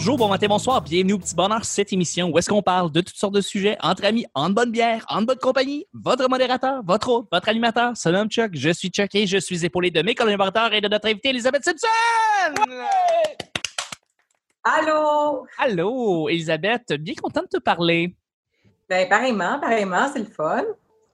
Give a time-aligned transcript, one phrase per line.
[0.00, 3.02] bonjour, bon matin, bonsoir, bienvenue au Petit Bonheur, cette émission où est-ce qu'on parle de
[3.02, 5.84] toutes sortes de sujets entre amis, en bonne bière, en bonne compagnie.
[5.92, 9.90] Votre modérateur, votre hôte, votre animateur, nom Chuck, je suis Chuck et je suis épaulé
[9.90, 11.86] de mes collaborateurs et de notre invitée Elisabeth Simpson!
[14.64, 15.46] Allô?
[15.58, 18.16] Allô, Elisabeth, bien contente de te parler.
[18.88, 20.64] Ben, pareillement, pareillement, c'est le fun.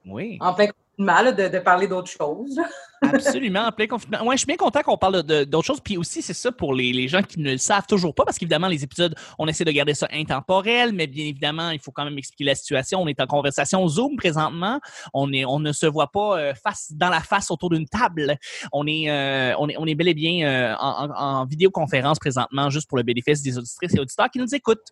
[0.05, 0.37] Oui.
[0.39, 2.57] En plein confinement, de, de parler d'autres choses.
[3.01, 4.23] Absolument, en plein confinement.
[4.25, 5.79] Ouais, je suis bien content qu'on parle d'autres choses.
[5.81, 8.37] Puis aussi, c'est ça pour les, les gens qui ne le savent toujours pas, parce
[8.37, 12.03] qu'évidemment, les épisodes, on essaie de garder ça intemporel, mais bien évidemment, il faut quand
[12.05, 13.01] même expliquer la situation.
[13.01, 14.79] On est en conversation Zoom présentement.
[15.13, 18.35] On, est, on ne se voit pas euh, face dans la face autour d'une table.
[18.73, 22.17] On est, euh, on est, on est bel et bien euh, en, en- en vidéoconférence
[22.19, 24.87] présentement, juste pour le bénéfice des auditrices et auditeurs qui nous écoutent.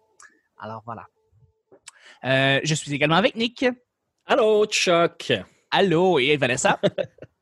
[0.59, 1.05] Alors voilà.
[2.23, 3.65] Je suis également avec Nick.
[4.27, 5.33] Allô, Chuck.
[5.71, 6.79] Allô, et Vanessa.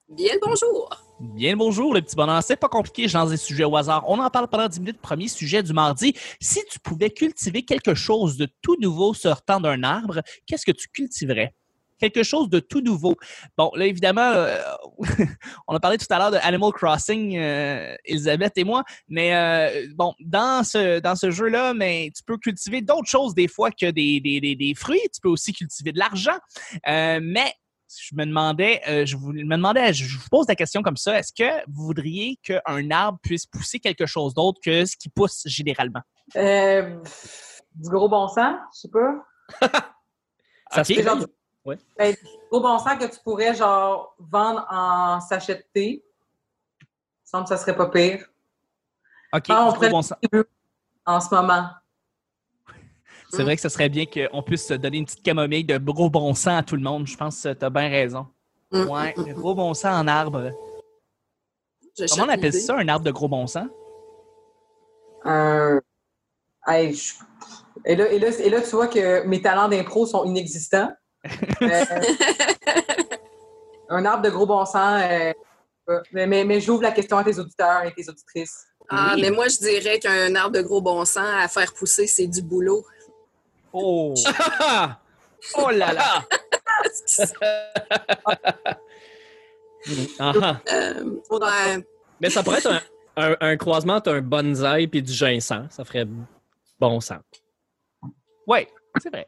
[0.09, 0.89] Bien le bonjour.
[1.19, 2.43] Bien le bonjour, le petit bonheur.
[2.43, 4.03] C'est pas compliqué, je lance des sujets au hasard.
[4.07, 5.01] On en parle pendant 10 minutes.
[5.01, 6.13] Premier sujet du mardi.
[6.41, 10.89] Si tu pouvais cultiver quelque chose de tout nouveau sortant d'un arbre, qu'est-ce que tu
[10.89, 11.55] cultiverais?
[11.99, 13.15] Quelque chose de tout nouveau.
[13.57, 14.57] Bon, là, évidemment, euh,
[15.67, 19.87] on a parlé tout à l'heure de Animal Crossing, euh, Elisabeth et moi, mais euh,
[19.95, 23.89] bon, dans ce, dans ce jeu-là, mais tu peux cultiver d'autres choses des fois que
[23.89, 24.99] des, des, des, des fruits.
[25.13, 26.37] Tu peux aussi cultiver de l'argent.
[26.89, 27.53] Euh, mais
[28.01, 31.17] je me demandais, euh, je vous me demandais, je vous pose la question comme ça,
[31.19, 35.43] est-ce que vous voudriez qu'un arbre puisse pousser quelque chose d'autre que ce qui pousse
[35.45, 36.01] généralement?
[36.35, 36.99] Euh,
[37.75, 39.25] du gros bon sens, je sais pas.
[40.71, 40.93] Ça se.
[41.01, 41.17] Genre
[41.65, 41.77] Ouais.
[41.97, 42.17] ben, du
[42.51, 46.03] gros bon sens que tu pourrais, genre, vendre en sachet de thé.
[46.81, 48.25] Il me semble que ça serait pas pire.
[49.33, 50.17] OK, Ah, on du pourrait- bon sens.
[51.05, 51.69] En ce moment.
[53.35, 56.09] C'est vrai que ce serait bien qu'on puisse se donner une petite camomille de gros
[56.09, 57.07] bon sens à tout le monde.
[57.07, 58.27] Je pense que tu as bien raison.
[58.71, 59.33] Mm, Ouais, mm, mm.
[59.33, 60.51] gros bon sens en arbre.
[62.09, 63.67] Comment on appelle ça, un arbre de gros bon sens?
[65.25, 65.79] Un.
[66.67, 67.13] Hey, je-
[67.85, 70.91] Et, là, et, là, et là, tu vois que mes talents d'impro sont inexistants.
[71.61, 71.85] Euh,
[73.89, 75.01] un arbre de gros bon sens.
[75.09, 75.33] euh,
[76.13, 78.65] mais mais, mais j'ouvre la question à tes auditeurs et tes auditrices.
[78.89, 79.21] Ah, Oui.
[79.21, 82.41] mais moi, je dirais qu'un arbre de gros bon sens à faire pousser, c'est du
[82.41, 82.83] boulot.
[83.73, 84.13] Oh!
[85.57, 86.23] Oh là là!
[90.19, 90.61] Ah, ah.
[90.71, 91.85] Euh, ouais.
[92.21, 92.81] Mais ça pourrait être un,
[93.17, 95.67] un- un croisement entre un bonsaï et du ginseng.
[95.69, 96.05] Ça ferait
[96.79, 97.19] bon sens.
[98.47, 98.65] Oui,
[99.01, 99.27] c'est vrai.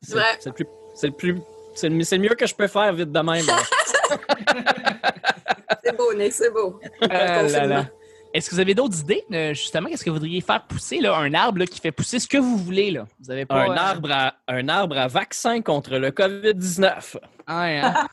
[0.00, 0.22] C'est Ouais.
[0.38, 0.66] c'est le plus.
[0.94, 1.40] C'est le plus.
[1.74, 3.44] C'est le, c'est le mieux que je peux faire vite de même.
[5.84, 6.80] C'est beau, Nick, c'est beau.
[7.02, 7.86] Ah là là.
[8.36, 9.24] Est-ce que vous avez d'autres idées?
[9.32, 11.00] euh, justement, qu'est-ce que vous voudriez faire pousser?
[11.00, 12.90] Là, un arbre là, qui fait pousser ce que vous voulez.
[12.90, 13.06] Là?
[13.18, 17.16] Vous avez pas, un, euh, arbre à, un arbre à vaccin contre le COVID-19.
[17.48, 18.08] Ouais, hein?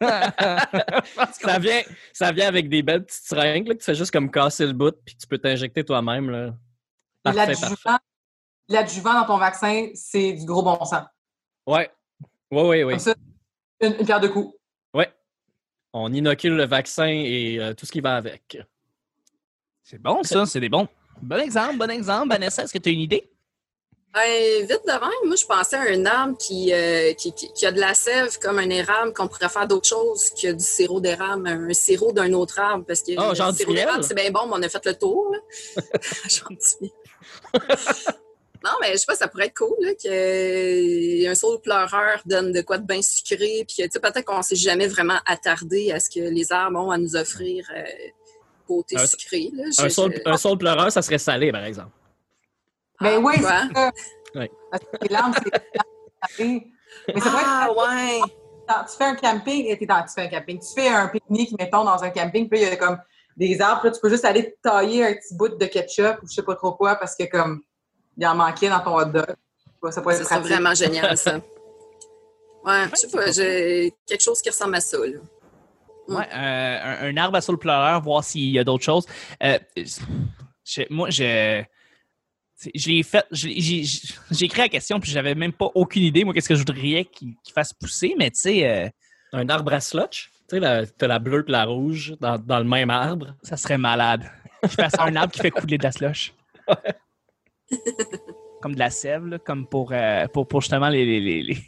[1.32, 4.30] Ça vient, ça vient avec des belles petites seringues là, que tu fais juste comme
[4.30, 6.54] casser le bout puis tu peux t'injecter toi-même.
[8.68, 11.04] L'adjuvant dans ton vaccin, c'est du gros bon sens.
[11.66, 11.90] Ouais.
[12.50, 12.92] Oui, oui, oui.
[12.92, 13.14] Comme ça,
[13.80, 14.54] une, une pierre de coups.
[14.94, 15.12] Ouais.
[15.92, 18.58] On inocule le vaccin et euh, tout ce qui va avec.
[19.90, 20.44] C'est bon, ça.
[20.46, 20.86] C'est des bons.
[21.22, 22.28] Bon exemple, bon exemple.
[22.28, 23.30] Vanessa, est-ce que tu as une idée?
[24.14, 27.66] Ben, vite de même, moi, je pensais à un arbre qui, euh, qui, qui- qui
[27.66, 31.00] a de la sève comme un érable, qu'on pourrait faire d'autres choses que du sirop
[31.00, 32.84] d'érable, un sirop d'un autre arbre.
[32.86, 35.30] Parce que Oh, le sirop d'érable, c'est bien bon, mais on a fait le tour.
[36.80, 36.90] miel.
[38.64, 42.60] Non, mais je sais pas, ça pourrait être cool là, qu'un saule pleureur donne de
[42.60, 46.00] quoi de bien sucré, puis que, tu sais, peut-être qu'on s'est jamais vraiment attardé à
[46.00, 47.84] ce que les arbres ont à nous offrir euh,
[48.68, 49.50] côté Un- sucré.
[49.54, 49.64] Là.
[49.76, 51.90] Je- Un saule, je- un saule pleureur, ça serait salé, par exemple.
[53.00, 53.90] Ben Ah, oui, c'est ça.
[54.34, 54.50] Ouais.
[54.70, 55.34] Parce que les larmes,
[56.36, 56.44] c'est.
[57.14, 58.20] Mais ça pourrait Ah, ouais!
[58.68, 61.08] quand tu fais un camping, et t'es dans, tu fais un camping, tu fais un
[61.08, 62.98] pique-nique, mettons, dans un camping, puis il y a comme
[63.36, 66.34] des arbres, là, tu peux juste aller tailler un petit bout de ketchup ou je
[66.34, 67.62] sais pas trop quoi parce que comme
[68.16, 69.26] il en manquait dans ton hot dog.
[69.90, 71.40] Ça pourrait Ça être vraiment génial, ça.
[72.64, 75.18] Ouais, je sais pas, j'ai quelque chose qui ressemble à ça, là.
[76.08, 79.06] Ouais, euh, un, un arbre à saule pleureur, voir s'il y a d'autres choses.
[79.42, 81.62] Euh, je- moi, je.
[82.86, 83.82] l'ai fait, j'ai- j'ai
[84.30, 87.04] j'ai écrit la question, puis j'avais même pas aucune idée, moi, qu'est-ce que je voudrais
[87.04, 88.88] qu'il fasse pousser, mais tu sais, euh,
[89.32, 90.30] Un arbre à slotch.
[90.48, 93.34] Tu sais, t'as la bleue et la rouge dans, dans le même arbre?
[93.42, 94.24] ça serait malade.
[94.62, 96.32] Je fasse un arbre qui fait couler de la slush.
[98.62, 101.58] comme de la sève, là, comme pour, euh, pour, pour justement les, les, les,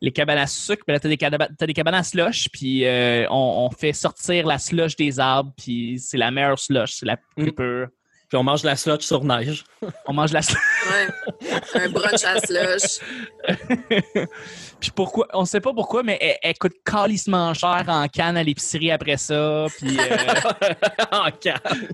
[0.00, 0.82] les, cabanes à sucre.
[0.86, 4.46] Ben là, t'as des, t'as des cabanes à slush, puis euh, on, on fait sortir
[4.46, 7.52] la slush des arbres, puis c'est la meilleure slush, c'est la plus Mm.
[7.52, 7.88] pure.
[8.28, 9.62] Puis on mange la slotch sur neige.
[10.06, 10.58] On mange la slush.
[10.90, 11.80] Ouais.
[11.80, 12.98] Un brunch à slush.
[14.80, 18.42] puis pourquoi, on sait pas pourquoi, mais elle, elle coûte calissement cher en canne à
[18.42, 19.96] l'épicerie après ça, puis...
[19.96, 20.76] euh,
[21.12, 21.88] en canne.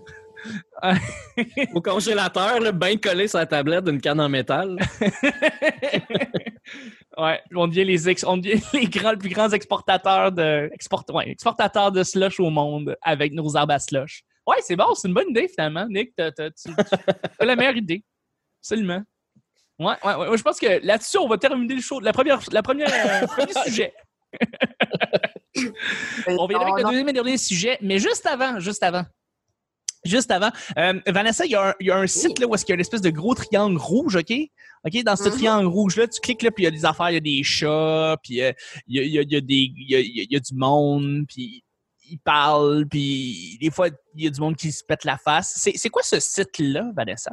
[1.74, 4.76] Au congélateur, là, bien collé sur la tablette d'une canne en métal.
[7.18, 11.28] Ouais, on devient les, ex- on devient les grands, plus grands exportateurs de, export, ouais,
[11.30, 14.22] exportateurs de slush au monde avec nos arbres à slush.
[14.46, 16.14] Ouais, c'est bon, c'est une bonne idée finalement, Nick.
[16.16, 16.72] T'as, t'as- tu, tu
[17.38, 18.02] as la meilleure idée.
[18.60, 19.02] Absolument.
[19.78, 20.36] Ouais, ouais, ouais.
[20.38, 21.98] Je pense que là-dessus, on va terminer le show.
[22.00, 23.92] La première, la première, euh, premier sujet.
[26.26, 26.88] On va y aller avec le non.
[26.90, 29.02] deuxième et dernier sujet, mais juste avant, juste avant.
[30.04, 30.50] Juste avant.
[30.78, 32.72] euh, Vanessa, il y a un, il y a un site là, où est-ce qu'il
[32.72, 34.32] y a une espèce de gros triangle rouge, OK?
[34.84, 35.30] OK, dans ce Mhm.
[35.36, 37.42] triangle rouge-là, tu cliques là, puis il y a des affaires, il y a des
[37.44, 38.52] chats, puis euh,
[38.88, 41.24] il y, a, il y a- il y a des, il y a, du monde,
[41.28, 41.62] puis
[42.10, 45.52] ils parlent, puis des fois, il y a du monde qui se pète la face.
[45.56, 47.30] C'est c'est quoi ce site-là, Vanessa?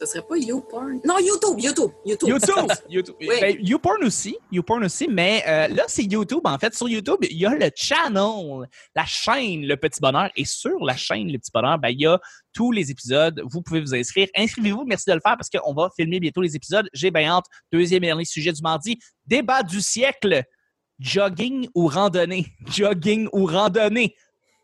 [0.00, 1.02] Ce serait pas YouPorn?
[1.04, 2.30] Non, YouTube, YouTube, YouTube.
[2.30, 2.72] YouTube!
[2.88, 3.14] YouTube.
[3.20, 3.28] Oui.
[3.38, 6.40] Ben, YouPorn aussi, YouPorn aussi, mais euh, là, c'est YouTube.
[6.44, 8.66] En fait, sur YouTube, il y a le channel,
[8.96, 10.30] la chaîne Le Petit Bonheur.
[10.36, 12.18] Et sur la chaîne Le Petit Bonheur, ben, il y a
[12.54, 13.42] tous les épisodes.
[13.44, 14.26] Vous pouvez vous inscrire.
[14.34, 14.86] Inscrivez-vous.
[14.86, 16.88] Merci de le faire parce qu'on va filmer bientôt les épisodes.
[16.94, 17.44] J'ai bien hâte.
[17.70, 18.98] Deuxième et dernier sujet du mardi.
[19.26, 20.44] Débat du siècle.
[20.98, 22.46] Jogging ou randonnée?
[22.66, 24.14] Jogging ou randonnée?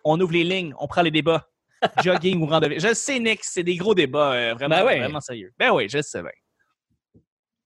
[0.03, 0.73] On ouvre les lignes.
[0.79, 1.47] On prend les débats.
[2.03, 2.79] Jogging ou randonnée?
[2.81, 4.99] Je sais, Nick, c'est des gros débats euh, vraiment, Ben ouais.
[4.99, 5.53] vraiment sérieux.
[5.59, 6.31] Ben oui, je sais bien.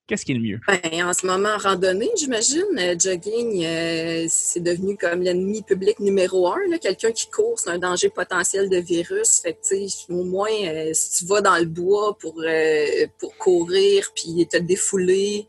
[0.07, 0.59] Qu'est-ce qui est le mieux?
[0.67, 2.65] Ben, en ce moment, randonnée, j'imagine.
[2.79, 6.59] Euh, jogging, euh, c'est devenu comme l'ennemi public numéro un.
[6.69, 6.79] là.
[6.79, 9.39] Quelqu'un qui court, c'est un danger potentiel de virus.
[9.41, 14.11] Fait que, au moins, euh, si tu vas dans le bois pour, euh, pour courir
[14.13, 15.47] puis te défouler,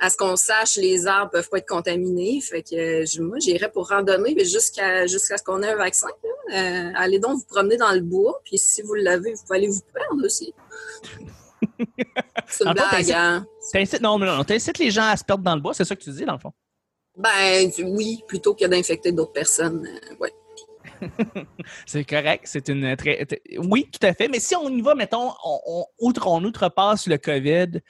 [0.00, 2.40] à ce qu'on sache, les arbres peuvent pas être contaminés.
[2.40, 6.08] Fait que euh, moi, j'irais pour randonner mais jusqu'à jusqu'à ce qu'on ait un vaccin.
[6.54, 8.40] Euh, allez donc vous promener dans le bois.
[8.44, 10.52] Puis si vous l'avez, vous pouvez aller vous perdre aussi.
[12.48, 13.46] C'est une blague, hein?
[14.00, 16.02] Non, non, non, t'incites les gens à se perdre dans le bois, c'est ça que
[16.02, 16.52] tu dis, dans le fond?
[17.16, 19.86] Ben oui, plutôt que d'infecter d'autres personnes.
[19.86, 20.32] euh, ouais.
[21.86, 23.24] C'est correct, c'est une très...
[23.26, 26.42] très- Oui, tout à fait, mais si on y va, mettons, on, on, outre, on
[26.44, 27.80] outrepasse le COVID,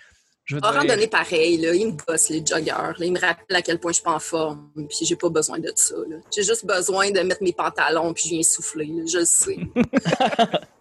[0.45, 0.81] je veux En dire...
[0.81, 2.71] randonnée pareil, là, ils me bossent les joggers.
[2.73, 2.95] là.
[3.01, 4.71] ils me rappellent à quel point je suis pas en forme.
[4.89, 5.95] Puis j'ai pas besoin de ça.
[6.09, 6.17] là.
[6.35, 8.87] J'ai juste besoin de mettre mes pantalons puis je viens souffler.
[8.87, 9.59] là, je le sais.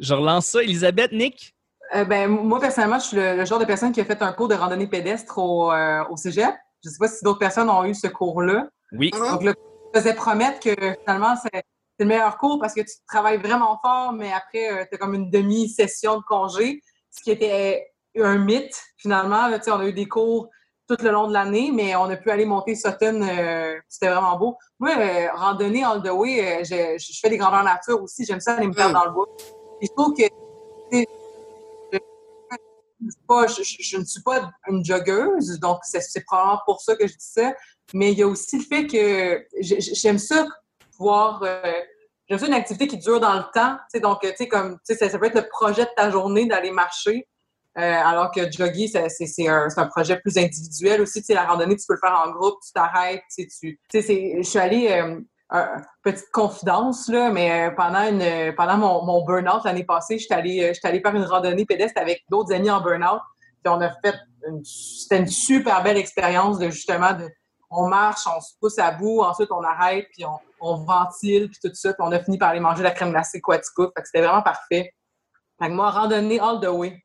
[0.00, 0.62] Je relance ça.
[0.62, 1.56] Elisabeth, Nick?
[1.94, 4.32] Euh, ben, moi, personnellement, je suis le, le genre de personne qui a fait un
[4.32, 6.54] cours de randonnée pédestre au, euh, au cégep.
[6.84, 8.68] Je sais pas si d'autres personnes ont eu ce cours-là.
[8.92, 9.10] Oui.
[9.14, 9.32] Hein?
[9.32, 9.54] Donc, là,
[9.92, 11.64] je faisais promettre que finalement, c'est
[11.98, 15.14] c'est le meilleur cours parce que tu travailles vraiment fort, mais après, tu as comme
[15.14, 16.80] une demi-session de congé,
[17.10, 17.88] ce qui était
[18.24, 19.48] un mythe, finalement.
[19.48, 20.48] Là, on a eu des cours
[20.88, 23.20] tout le long de l'année, mais on a pu aller monter Sutton.
[23.22, 24.56] euh, C'était vraiment beau.
[24.78, 28.24] Moi, euh, randonnée all the way, euh, je, je fais des grandeurs nature aussi.
[28.24, 28.94] J'aime ça aller me perdre Mm.
[28.94, 29.26] dans le bois.
[29.78, 30.22] Puis je trouve que
[33.00, 37.16] je, pas- ne suis pas une joggeuse, donc c'est probablement pour ça que je dis
[37.20, 37.52] ça.
[37.94, 40.46] Mais il y a aussi le fait que j'ai- j'aime ça
[40.96, 41.42] pouvoir.
[42.28, 43.76] j'aime ça une activité qui dure dans le temps.
[44.02, 47.28] Donc, tu sais, comme, ça peut être le projet de ta journée d'aller marcher.
[47.78, 51.20] Euh, alors que jogger, c'est un, projet plus individuel aussi.
[51.20, 53.22] Tu sais, la randonnée, tu peux le faire en groupe, tu t'arrêtes.
[53.36, 55.20] Tu tu sais, je suis allée, euh,
[56.02, 61.00] petite confidence, là, mais euh, pendant, une, pendant mon, burn-out l'année passée, j'étais allée, allée
[61.00, 63.20] faire une randonnée pédestre avec d'autres amis en burn-out.
[63.62, 64.14] Puis on a fait,
[64.46, 67.28] une- c'était une super belle expérience de justement de,
[67.70, 71.58] on marche, on se pousse à bout, ensuite on arrête, puis on, on ventile, puis
[71.62, 73.84] tout ça, puis on a fini par aller manger la crème glacée Quatico.
[73.96, 74.92] Fait que c'était vraiment parfait.
[75.60, 77.02] Fait que moi, randonnée all the way.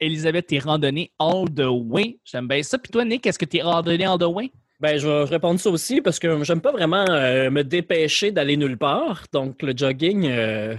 [0.00, 2.18] Elisabeth, t'es randonnée all the way.
[2.24, 2.78] J'aime bien ça.
[2.78, 4.52] Puis toi, Nick, est-ce que t'es randonnée all the way?
[4.78, 8.58] Ben, je vais répondre ça aussi parce que j'aime pas vraiment euh, me dépêcher d'aller
[8.58, 9.24] nulle part.
[9.32, 10.76] Donc, le jogging, euh,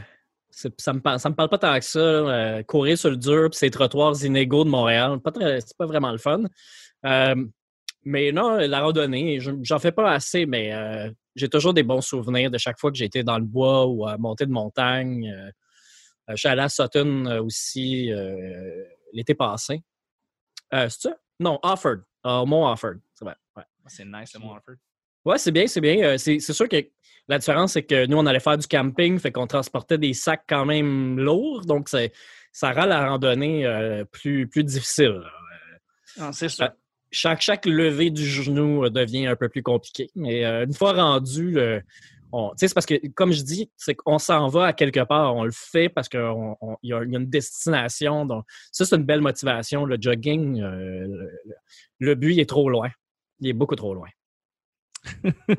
[0.51, 1.99] ça me me parle pas tant que ça.
[1.99, 6.19] euh, courir sur le dur puis ces trottoirs inégaux de Montréal, c'est pas vraiment le
[6.19, 6.43] fun.
[8.05, 10.71] Mais non, la randonnée, je- j'en fais pas assez, mais
[11.35, 14.17] j'ai toujours des bons souvenirs de chaque fois que été dans le bois ou à
[14.17, 15.51] monter de montagne.
[16.29, 18.11] Je suis allé à Sutton aussi
[19.13, 19.81] l'été passé.
[20.73, 21.17] Euh, c'est ça?
[21.39, 21.97] Non, Offord.
[22.23, 22.95] Au Mont Offord.
[23.13, 23.35] C'est vrai.
[23.55, 23.63] Ouais.
[23.87, 24.75] C'est nice, le Mont Harford.
[25.23, 26.03] Ouais, c'est bien, c'est bien.
[26.03, 26.77] Euh, c'est c'est sûr que
[27.27, 30.43] la différence, c'est que nous, on allait faire du camping, fait qu'on transportait des sacs
[30.47, 32.13] quand même lourds, donc c'est-
[32.51, 35.21] ça rend la randonnée euh, plus, plus difficile.
[36.19, 36.69] Ah, c'est sûr.
[37.11, 40.93] Chaque, chaque levée du genou euh, devient un peu plus compliqué, mais euh, une fois
[40.93, 41.57] rendu,
[42.57, 45.51] c'est parce que, comme je dis, c'est qu'on s'en va à quelque part, on le
[45.51, 48.25] fait parce qu'il y, a il y a une destination.
[48.25, 49.85] Donc, ça, c'est une belle motivation.
[49.85, 51.29] Le jogging, euh,
[51.99, 52.89] le, but il est trop loin.
[53.39, 54.09] Il est beaucoup trop loin.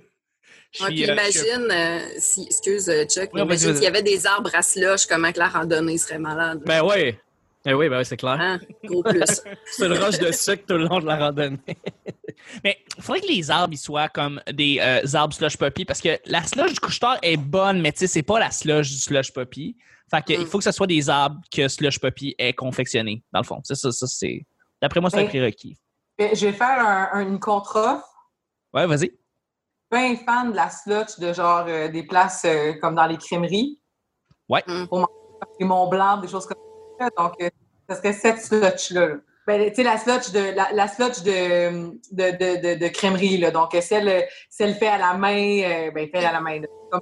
[0.82, 4.26] Ouais, puis euh, imagine, euh, si, excuse Chuck, mais Ouais, imagine s'il y avait des
[4.26, 6.60] arbres à slush, comment que la randonnée serait malade?
[6.66, 7.16] Ben oui,
[7.64, 8.36] ben oui, ben oui, c'est clair.
[8.38, 8.60] Hein?
[8.84, 9.42] Gros plus.
[9.64, 11.58] C'est le rush de sucre tout le long de la randonnée.
[12.64, 16.00] Mais il faudrait que les arbres ils soient comme des euh, arbres slush puppy parce
[16.00, 18.98] que la slush du couche-tard est bonne, mais tu sais, c'est pas la slush du
[18.98, 19.76] slush puppy.
[20.10, 20.40] Fait que, Mm.
[20.42, 23.60] il faut que ce soit des arbres que slush puppy est confectionné, dans le fond.
[23.64, 24.46] C'est ça, ça, c'est.
[24.80, 25.76] D'après moi, c'est un Ben- prérequis.
[26.18, 28.08] Mais Je vais faire un, un- une contre-offre.
[28.72, 29.12] Ouais, vas-y.
[29.90, 33.80] Bien fan de la slotch de genre euh, des places euh, comme dans les crèmeries.
[34.48, 34.62] Ouais.
[34.88, 35.12] Pour manger
[35.58, 36.58] des Mont Blanc, des choses comme
[36.98, 37.08] ça.
[37.16, 37.34] Donc,
[37.88, 39.06] ça serait cette slotch-là.
[39.08, 39.14] là.
[39.48, 43.50] Ben, tu sais, la slotch de la, slotch de, de, de, de, de là.
[43.50, 46.60] Donc, celle, celle faite à la main, euh, ben, faite à la main.
[46.90, 47.00] Comme,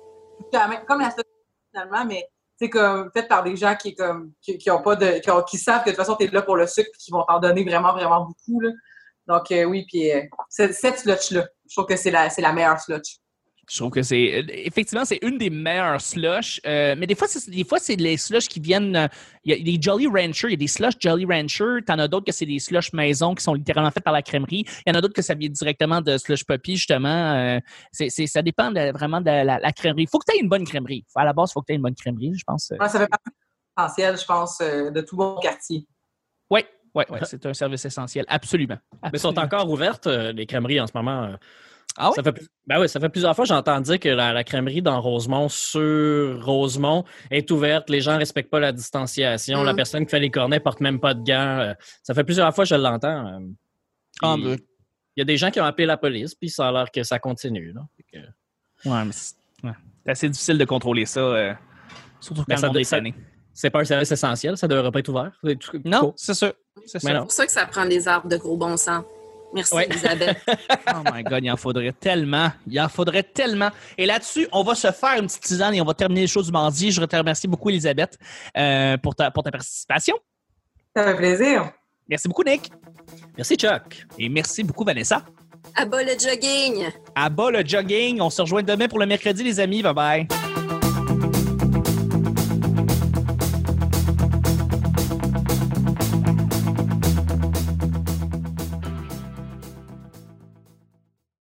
[0.87, 1.27] comme la slotch
[1.73, 2.25] finalement, mais
[2.57, 5.59] c'est comme faite par des gens qui comme qui, ont pas de qui, ont- qui
[5.59, 7.41] savent que de toute façon tu es là pour le sucre et qui vont t'en
[7.41, 8.71] donner vraiment vraiment beaucoup là.
[9.27, 12.43] Donc euh, oui puis euh, cette, cette slotch là, je trouve que c'est la c'est
[12.43, 13.17] la meilleure slotch.
[13.69, 14.45] Je trouve que c'est.
[14.49, 16.61] Effectivement, c'est une des meilleures slush.
[16.67, 18.95] euh, mais des fois, c'est, des fois, c'est les slush qui viennent.
[18.95, 19.09] euh,
[19.45, 20.47] Il y a des Jolly Rancher.
[20.47, 21.83] Il y a des slush Jolly Rancher.
[21.85, 24.65] T'en as d'autres que c'est des slush maison qui sont littéralement faites par la crèmerie.
[24.87, 27.09] Il y en a d'autres que ça vient directement de slush puppy, justement.
[27.35, 27.59] euh,
[27.91, 30.05] c'est, c'est- ça dépend de- vraiment de la, la crèmerie.
[30.05, 31.05] Il faut que tu aies une bonne crèmerie.
[31.17, 32.73] À la base, il faut que tu aies une bonne crèmerie, je pense.
[32.79, 33.31] Ouais, ça fait partie
[33.77, 35.89] essentiel, je pense, euh, de tout bon quartier.
[36.51, 36.61] Oui,
[36.95, 38.25] oui, ouais, c'est un service essentiel.
[38.29, 38.79] Absolument.
[39.03, 39.43] Mais elles sont Absolument.
[39.57, 41.35] encore ouvertes, euh, les crèmeries, en ce moment.
[41.99, 42.15] Ah oui?
[42.17, 44.83] Ça fait, ben oui, ça fait plusieurs fois que j'entends dire que la, la crèmerie
[44.83, 47.89] dans Rosemont, sur Rosemont, est ouverte.
[47.91, 49.63] Les gens ne respectent pas la distanciation.
[49.63, 49.65] Mm.
[49.67, 51.59] La personne qui fait les cornets porte même pas de gants.
[51.61, 53.27] Euh, Ça fait plusieurs fois que je l'entends.
[53.27, 53.39] euh.
[54.23, 54.57] Ah, ben,
[55.17, 57.03] Il y a des gens qui ont appelé la police, puis ça a l'air que
[57.03, 57.73] ça continue.
[57.73, 57.81] là.
[57.97, 59.35] Fait que- ouais, mais c'est,
[59.65, 59.73] ouais.
[60.07, 61.21] Assez difficile de contrôler ça.
[61.21, 61.55] euh,
[62.21, 63.15] surtout quand Mais le ça est.
[63.55, 65.33] C'est pas un service essentiel, ça ne devrait pas être ouvert.
[65.85, 66.53] Non, c'est ça.
[66.85, 67.15] C'est Mais ça.
[67.15, 67.21] non.
[67.21, 69.03] C'est pour ça que ça prend des arbres de gros bon sens.
[69.55, 69.87] Merci, Ouais.
[69.89, 70.39] Elisabeth.
[70.89, 72.51] Oh my God, il en faudrait tellement.
[72.67, 73.71] Il en faudrait tellement.
[73.99, 76.47] Et là-dessus, on va se faire une petite tisane et on va terminer les choses
[76.47, 76.91] du mardi.
[76.91, 78.19] Je te remercie beaucoup, Elisabeth,
[78.57, 80.17] euh, pour, ta, pour ta participation.
[80.95, 81.73] Ça fait plaisir.
[82.09, 82.71] Merci beaucoup, Nick.
[83.37, 84.07] Merci, Chuck.
[84.19, 85.25] Et merci beaucoup, Vanessa.
[85.75, 86.87] À bas le jogging!
[87.15, 88.21] À bas le jogging.
[88.21, 89.83] On se rejoint demain pour le mercredi, les amis.
[89.83, 90.76] Bye bye.